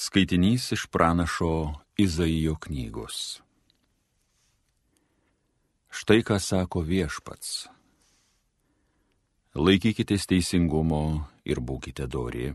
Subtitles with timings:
[0.00, 3.42] Skaitinys iš pranašo Izaijo knygos.
[5.92, 7.66] Štai ką sako viešpats.
[9.52, 12.46] Laikykitės teisingumo ir būkite dori,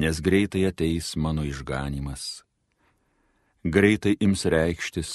[0.00, 2.24] nes greitai ateis mano išganimas,
[3.60, 5.10] greitai ims reikštis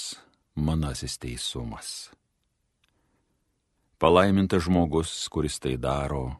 [0.54, 1.88] manasis teisumas.
[3.98, 6.38] Palaimintas žmogus, kuris tai daro,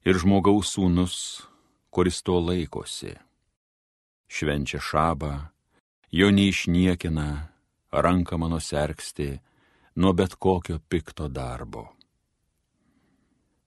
[0.00, 1.18] ir žmogaus sūnus,
[1.92, 3.12] kuris to laikosi
[4.32, 5.32] švenčia šabą,
[6.10, 7.28] jo neišniekina,
[7.92, 9.36] ranka mano sergsti
[9.94, 11.90] nuo bet kokio pikto darbo.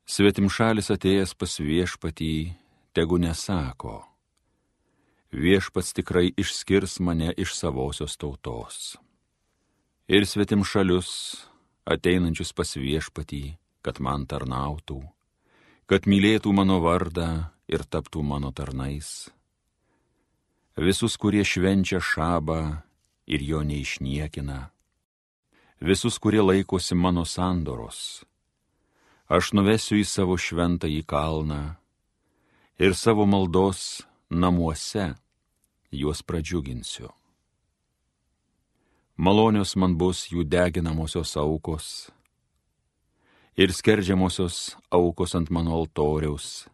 [0.06, 2.34] Svetim šalis atėjęs pas viešpatį,
[2.98, 4.02] tegu nesako,
[5.34, 8.98] viešpats tikrai išskirs mane iš savosios tautos.
[10.09, 11.12] Ir svetim šalius,
[11.86, 15.02] ateinančius pas viešpatį, kad man tarnautų,
[15.90, 19.30] kad mylėtų mano vardą ir taptų mano tarnais
[20.76, 22.81] visus, kurie švenčia šabą
[23.28, 24.70] ir jo neišniekina,
[25.80, 28.23] visus, kurie laikosi mano sandoros.
[29.26, 31.76] Aš nuvesiu į savo šventą į kalną
[32.78, 35.16] ir savo maldos namuose
[35.90, 37.10] juos pradžiuginsiu.
[39.17, 42.12] Malonios man bus jų deginamosios aukos
[43.56, 46.67] ir skerdžiamosios aukos ant mano altoriaus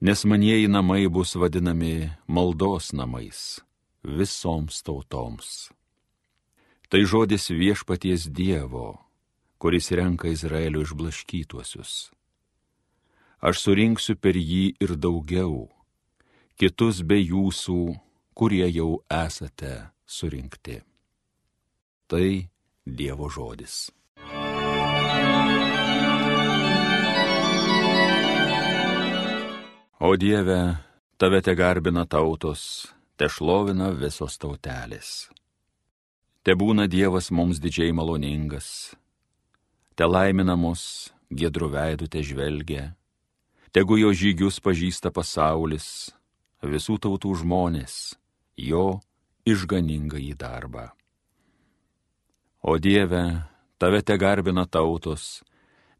[0.00, 3.60] nes manieji namai bus vadinami maldos namais
[4.04, 5.72] visoms tautoms.
[6.88, 9.00] Tai žodis viešpaties Dievo,
[9.58, 12.12] kuris renka Izraelio išblaškytuosius.
[13.40, 15.66] Aš surinksiu per jį ir daugiau,
[16.60, 17.96] kitus be jūsų,
[18.36, 20.80] kurie jau esate surinkti.
[22.06, 22.46] Tai
[22.86, 23.95] Dievo žodis.
[29.98, 30.76] O Dieve,
[31.16, 35.30] tave te garbina tautos, te šlovina visos tautelės.
[36.44, 38.92] Te būna Dievas mums didžiai maloningas,
[39.96, 42.90] te laimina mus, gedrų veidų te žvelgia,
[43.72, 46.10] tegu jo žygius pažįsta pasaulis,
[46.60, 48.18] visų tautų žmonės,
[48.60, 48.98] jo
[49.48, 50.90] išganingą į darbą.
[52.60, 53.48] O Dieve,
[53.80, 55.40] tave te garbina tautos,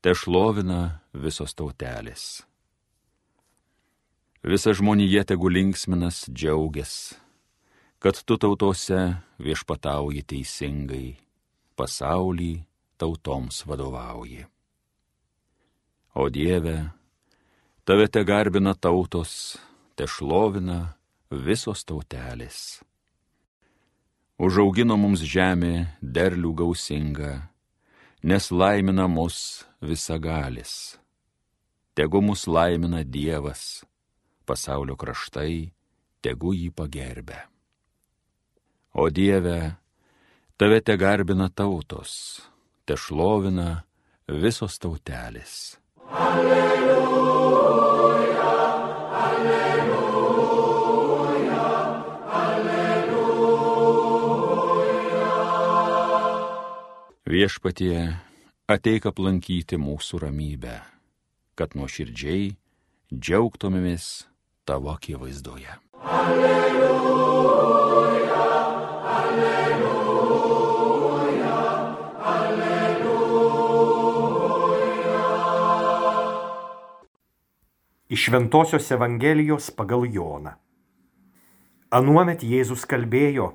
[0.04, 2.44] te šlovina visos tautelės.
[4.46, 7.14] Visa žmonija tegu linksminas džiaugias,
[7.98, 8.98] kad tu tautose
[9.42, 11.16] viešpatauji teisingai,
[11.74, 12.52] pasaulį
[12.94, 14.44] tautoms vadovauji.
[16.14, 16.76] O Dieve,
[17.82, 19.56] tave te garbina tautos,
[19.98, 20.94] te šlovina
[21.30, 22.60] visos tautelės.
[24.38, 27.34] Užaugino mums žemė derlių gausinga,
[28.22, 30.94] nes laimina mus visagalis.
[31.98, 33.82] Tegu mus laimina Dievas
[34.46, 35.72] pasaulio kraštai
[36.24, 37.38] tegu jį pagerbė.
[38.96, 39.76] O Dieve,
[40.56, 42.40] tave te garbina tautos,
[42.88, 43.84] te šlovina
[44.26, 45.76] visos tautelės.
[46.08, 47.56] Alleluja,
[49.20, 50.06] alleluja,
[52.40, 53.26] alleluja.
[57.28, 57.98] Viešpatie,
[58.72, 60.80] ateik aplankyti mūsų ramybę,
[61.58, 62.56] kad nuoširdžiai
[63.12, 64.26] džiaugtumėmės
[64.66, 65.70] tavo akivaizdoje.
[66.02, 66.76] Alleluja,
[69.18, 70.36] alleluja,
[72.34, 73.46] alleluja.
[78.08, 80.50] Iš Ventosios Evangelijos pagal Joną.
[81.94, 83.52] Anuomet Jėzus kalbėjo,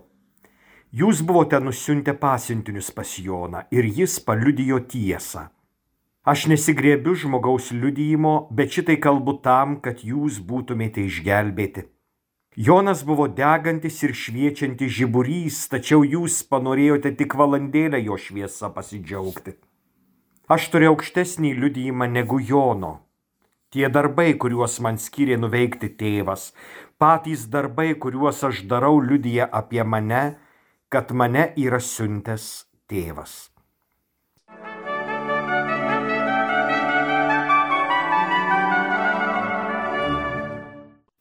[0.95, 5.49] jūs buvote nusiuntę pasiuntinius pas Joną ir jis paliudijo tiesą.
[6.21, 11.87] Aš nesigrėbiu žmogaus liudyjimo, bet šitai kalbu tam, kad jūs būtumėte išgelbėti.
[12.53, 19.55] Jonas buvo degantis ir šviečiantis žiburys, tačiau jūs panorėjote tik valandėlę jo šviesą pasidžiaugti.
[20.51, 22.99] Aš turiu aukštesnį liudyjimą negu Jono.
[23.71, 26.51] Tie darbai, kuriuos man skiria nuveikti tėvas,
[26.99, 30.35] patys darbai, kuriuos aš darau, liudyja apie mane,
[30.91, 33.50] kad mane yra siuntęs tėvas.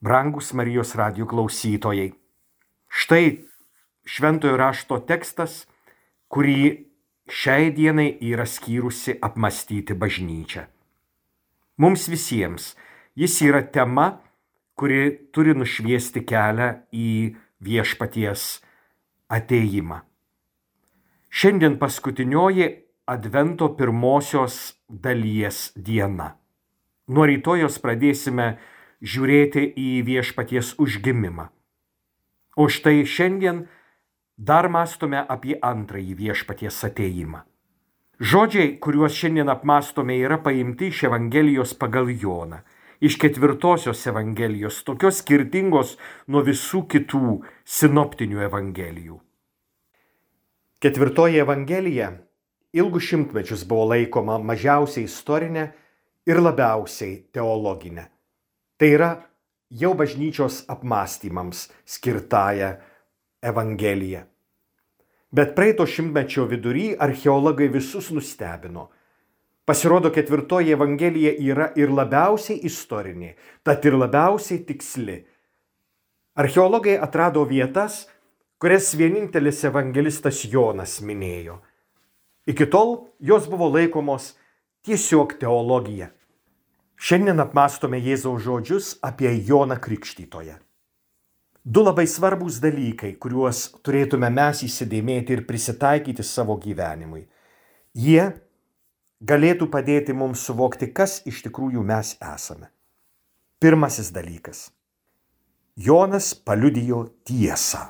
[0.00, 2.14] Brangus Marijos radijų klausytojai.
[2.88, 3.24] Štai
[4.08, 5.66] šventojo rašto tekstas,
[6.32, 6.86] kurį
[7.28, 10.64] šiai dienai yra skyrusi apmastyti bažnyčia.
[11.76, 12.72] Mums visiems
[13.12, 14.22] jis yra tema,
[14.72, 18.46] kuri turi nušviesti kelią į viešpaties
[19.28, 20.00] ateimą.
[21.28, 22.70] Šiandien paskutinioji
[23.10, 26.36] Advento pirmosios dalies diena.
[27.10, 28.52] Nuo rytojos pradėsime
[29.00, 31.48] žiūrėti į viešpaties užgimimą.
[32.56, 33.64] O štai šiandien
[34.36, 37.44] dar mąstome apie antrąjį viešpaties ateimą.
[38.20, 42.60] Žodžiai, kuriuos šiandien apmastome, yra paimti iš Evangelijos pagal Joną,
[43.00, 45.96] iš ketvirtosios Evangelijos, tokios skirtingos
[46.28, 49.16] nuo visų kitų sinoptinių Evangelijų.
[50.80, 52.12] Ketvirtoji Evangelija
[52.76, 55.70] ilgus šimtmečius buvo laikoma mažiausiai istorinė
[56.28, 58.04] ir labiausiai teologinė.
[58.80, 59.10] Tai yra
[59.68, 62.76] jau bažnyčios apmąstymams skirtąją
[63.42, 64.22] Evangeliją.
[65.32, 68.88] Bet praeito šimtmečio vidury archeologai visus nustebino.
[69.68, 75.18] Pasirodo, ketvirtoji Evangelija yra ir labiausiai istorinė, tad ir labiausiai tiksli.
[76.40, 78.06] Archeologai atrado vietas,
[78.58, 81.58] kurias vienintelis evangelistas Jonas minėjo.
[82.48, 84.32] Iki tol jos buvo laikomos
[84.88, 86.08] tiesiog teologija.
[87.00, 90.58] Šiandien apmastome Jėzaus žodžius apie Joną Krikštytoją.
[91.64, 97.22] Du labai svarbus dalykai, kuriuos turėtume mes įsidėmėti ir prisitaikyti savo gyvenimui.
[97.96, 98.26] Jie
[99.24, 102.68] galėtų padėti mums suvokti, kas iš tikrųjų mes esame.
[103.60, 104.66] Pirmasis dalykas.
[105.80, 107.86] Jonas paliudijo tiesą.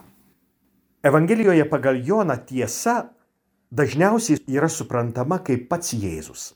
[1.03, 2.97] Evangelijoje pagal Joną tiesa
[3.75, 6.53] dažniausiai yra suprantama kaip pats Jėzus.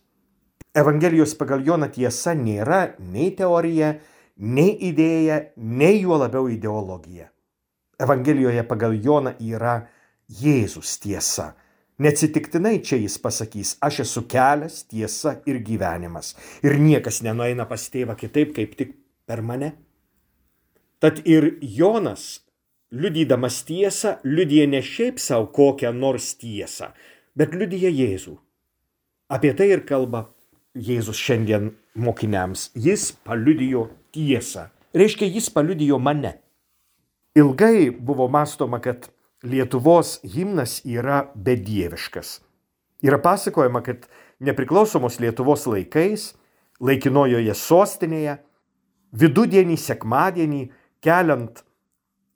[0.74, 3.92] Evangelijos pagal Joną tiesa nėra nei teorija,
[4.42, 7.28] nei idėja, nei juo labiau ideologija.
[8.02, 9.76] Evangelijoje pagal Joną yra
[10.26, 11.52] Jėzus tiesa.
[12.02, 16.32] Neatsitiktinai čia jis pasakys, aš esu kelias, tiesa ir gyvenimas.
[16.66, 18.96] Ir niekas nenueina pas tėvą kitaip, kaip tik
[19.30, 19.76] per mane.
[20.98, 22.42] Tad ir Jonas,
[22.90, 26.90] liudydamas tiesą, liudyja ne šiaip savo kokią nors tiesą,
[27.38, 28.40] bet liudyja Jėzų.
[29.30, 30.33] Apie tai ir kalba
[30.74, 32.72] Jėzus šiandien mokiniams.
[32.74, 34.72] Jis paliudijo tiesą.
[34.94, 36.40] Reiškia, jis paliudijo mane.
[37.38, 39.06] Ilgai buvo mąstoma, kad
[39.44, 42.40] Lietuvos himnas yra bedieviškas.
[43.06, 44.08] Yra pasakojama, kad
[44.40, 46.32] nepriklausomos Lietuvos laikais,
[46.80, 48.38] laikinojoje sostinėje,
[49.14, 50.62] vidudienį, sekmadienį,
[51.04, 51.62] keliant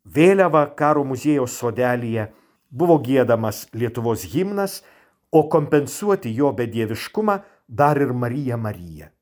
[0.07, 2.31] vėliavą karo muziejaus sodelyje,
[2.71, 4.85] buvo gėdamas Lietuvos himnas,
[5.33, 9.13] o kompensuoti jo bedieviškumą dar ir Marija Marija.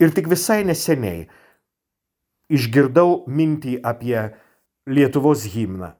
[0.00, 1.26] Ir tik visai neseniai
[2.50, 4.30] išgirdau mintį apie
[4.90, 5.92] Lietuvos himną,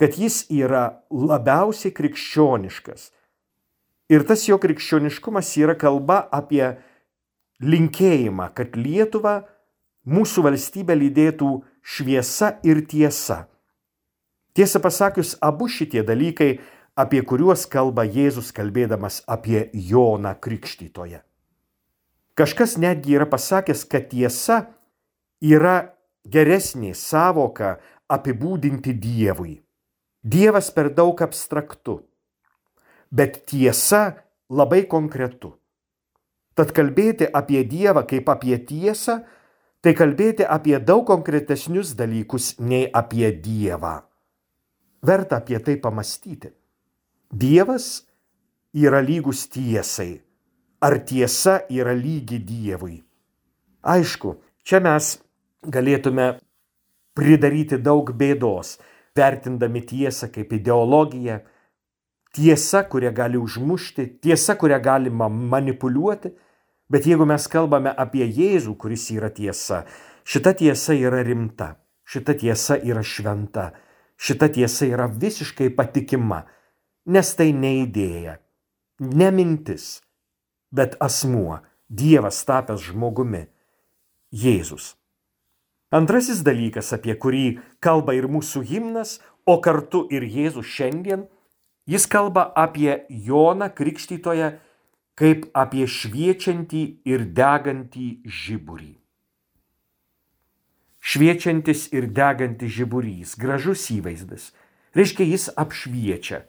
[0.00, 3.10] kad jis yra labiausiai krikščioniškas.
[4.10, 6.64] Ir tas jo krikščioniškumas yra kalba apie
[7.62, 9.42] linkėjimą, kad Lietuva
[10.08, 11.52] mūsų valstybę lydėtų
[11.82, 13.44] šviesa ir tiesa.
[14.56, 16.58] Tiesą pasakius, abu šitie dalykai,
[17.00, 21.22] apie kuriuos kalba Jėzus kalbėdamas apie Joną Krikštytoje.
[22.38, 24.60] Kažkas netgi yra pasakęs, kad tiesa
[25.40, 25.92] yra
[26.24, 27.78] geresnė savoka
[28.10, 29.58] apibūdinti Dievui.
[30.20, 32.02] Dievas per daug abstraktu,
[33.08, 34.20] bet tiesa
[34.52, 35.54] labai konkretu.
[36.54, 39.22] Tad kalbėti apie Dievą kaip apie tiesą,
[39.80, 44.00] tai kalbėti apie daug konkretesnius dalykus nei apie Dievą.
[45.00, 46.52] Verta apie tai pamastyti.
[47.30, 48.06] Dievas
[48.74, 50.20] yra lygus tiesai.
[50.82, 52.96] Ar tiesa yra lygi Dievui?
[53.86, 54.34] Aišku,
[54.66, 55.12] čia mes
[55.62, 56.40] galėtume
[57.14, 58.80] pridaryti daug bėdos,
[59.14, 61.38] vertindami tiesą kaip ideologiją,
[62.34, 66.34] tiesa, kurią gali užmušti, tiesa, kurią galima manipuliuoti,
[66.90, 69.84] bet jeigu mes kalbame apie Jėzų, kuris yra tiesa,
[70.26, 71.76] šita tiesa yra rimta,
[72.10, 73.70] šita tiesa yra šventa,
[74.18, 76.48] šita tiesa yra visiškai patikima,
[77.10, 78.38] nes tai ne idėja,
[79.02, 79.98] ne mintis,
[80.70, 83.48] bet asmuo, Dievas tapęs žmogumi,
[84.30, 84.92] Jėzus.
[85.90, 91.24] Antrasis dalykas, apie kurį kalba ir mūsų himnas, o kartu ir Jėzus šiandien,
[91.90, 94.52] jis kalba apie Joną Krikštytoją
[95.20, 98.94] kaip apie šviečiantį ir degantį žiburį.
[101.00, 104.50] Šviečiantis ir degantis žiburys, gražus įvaizdas,
[104.96, 106.44] reiškia jis apšviečia.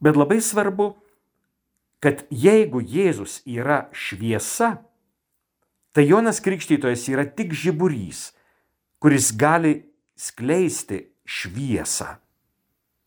[0.00, 0.92] Bet labai svarbu,
[2.02, 4.76] kad jeigu Jėzus yra šviesa,
[5.98, 8.32] Tai Jonas Krikštytojas yra tik žiburys,
[9.02, 9.72] kuris gali
[10.14, 12.18] skleisti šviesą.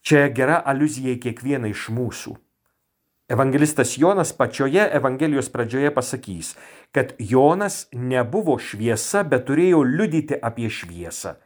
[0.02, 2.34] Čia gera aluzija į kiekvieną iš mūsų.
[3.32, 6.56] Evangelistas Jonas pačioje Evangelijos pradžioje pasakys,
[6.92, 11.38] kad Jonas nebuvo šviesa, bet turėjo liudyti apie šviesą.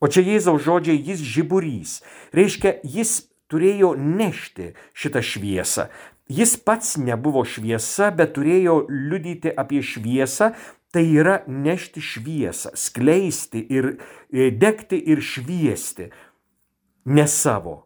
[0.00, 1.98] O čia Jėzaus žodžiai jis žiburys.
[2.32, 5.88] Reiškia, jis turėjo nešti šitą šviesą.
[6.28, 10.54] Jis pats nebuvo šviesa, bet turėjo liudyti apie šviesą,
[10.94, 13.96] tai yra nešti šviesą, skleisti ir
[14.32, 16.08] e, degti ir šviesti.
[17.04, 17.82] Ne savo,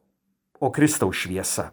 [0.61, 1.73] o Kristaus šviesa.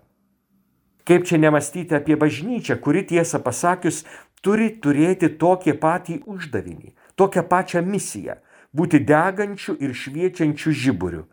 [1.05, 4.01] Kaip čia nemastyti apie bažnyčią, kuri tiesą pasakius
[4.41, 8.39] turi turėti tokį patį uždavinį, tokią pačią misiją-
[8.77, 11.23] būti degančių ir šviečiančių žiburių.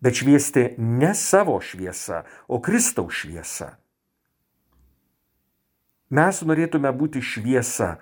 [0.00, 3.76] Bet šviesti ne savo šviesa, o Kristaus šviesa.
[6.12, 7.96] Mes norėtume būti šviesa,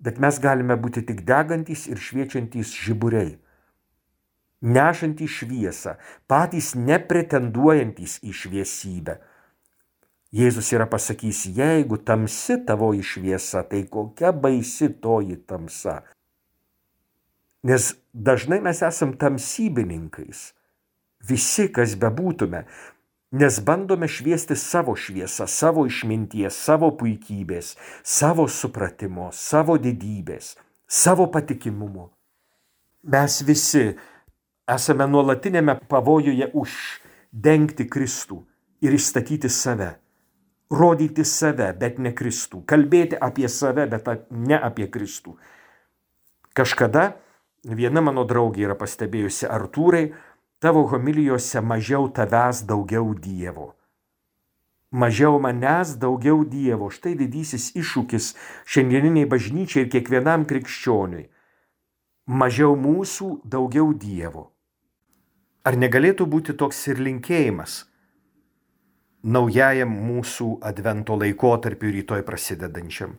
[0.00, 3.36] bet mes galime būti tik degantys ir šviečiantys žiburiai.
[4.62, 5.98] Nešantys šviesą,
[6.30, 9.18] patys nepretenduojantys į šviesybę
[10.32, 15.98] Jėzus yra pasakys, jeigu tamsi tavoji šviesa, tai kokia baisi toji tamsa.
[17.68, 20.54] Nes dažnai mes esam tamsybininkais,
[21.28, 22.64] visi, kas bebūtume,
[23.32, 32.10] nes bandome šviesti savo šviesą, savo išminties, savo puikybės, savo supratimo, savo didybės, savo patikimumo.
[33.02, 33.88] Mes visi
[34.70, 38.44] esame nuolatinėme pavojuje uždengti Kristų
[38.82, 39.96] ir išstatyti save
[40.72, 45.36] rodyti save, bet ne Kristų, kalbėti apie save, bet ne apie Kristų.
[46.56, 47.12] Kažkada
[47.64, 50.12] viena mano draugė yra pastebėjusi, Artūrai,
[50.62, 53.72] tavo homilijose mažiau tavęs, daugiau Dievo.
[54.92, 56.90] Mažiau manęs, daugiau Dievo.
[56.94, 58.32] Štai didysis iššūkis
[58.64, 61.28] šiandieniniai bažnyčiai ir kiekvienam krikščioniui.
[62.26, 64.52] Mažiau mūsų, daugiau Dievo.
[65.66, 67.82] Ar negalėtų būti toks ir linkėjimas?
[69.22, 73.14] naujajam mūsų advento laikotarpiu rytoj prasidedančiam.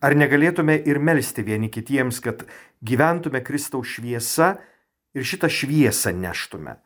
[0.00, 2.46] Ar negalėtume ir melstį vieni kitiems, kad
[2.80, 4.54] gyventume Kristaus šviesa
[5.14, 6.76] ir šitą šviesą neštume?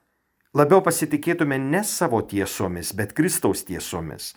[0.54, 4.34] Labiau pasitikėtume ne savo tiesomis, bet Kristaus tiesomis.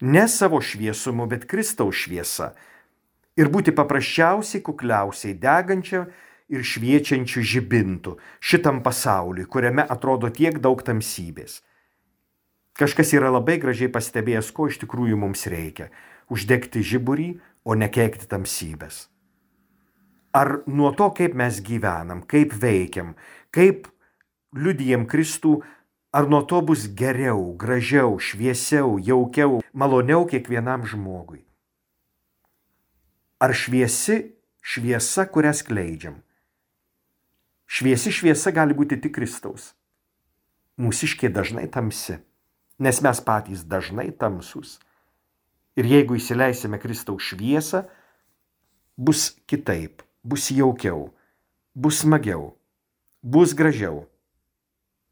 [0.00, 2.54] Ne savo šviesumu, bet Kristaus šviesa.
[3.36, 6.06] Ir būti paprasčiausiai, kukliausiai degančia
[6.48, 11.60] ir šviečiančių žibintų šitam pasauliui, kuriame atrodo tiek daug tamsybės.
[12.78, 15.90] Kažkas yra labai gražiai pastebėjęs, ko iš tikrųjų mums reikia-
[16.32, 19.08] uždegti žiburį, o nekeikti tamsybės.
[20.36, 23.14] Ar nuo to, kaip mes gyvenam, kaip veikiam,
[23.54, 23.88] kaip
[24.56, 25.58] liudijam Kristų,
[26.12, 31.42] ar nuo to bus geriau, gražiau, šviesiau, jaukiau, maloniau kiekvienam žmogui?
[33.40, 36.20] Ar šviesi šviesa, kurią skleidžiam?
[37.68, 39.72] Šviesi šviesa gali būti tik Kristaus.
[40.78, 42.18] Mūsiškė dažnai tamsi
[42.78, 44.78] nes mes patys dažnai tamsus.
[45.78, 47.84] Ir jeigu įsileisime Kristaus šviesą,
[48.98, 51.08] bus kitaip, bus jaukiau,
[51.74, 52.52] bus smagiau,
[53.22, 54.04] bus gražiau,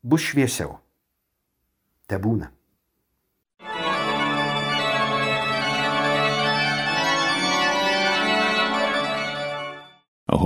[0.02, 0.76] bus šviesiau.
[2.06, 2.52] Te būna.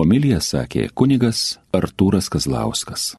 [0.00, 3.10] Homilija sakė kunigas Artūras Kazlauskas.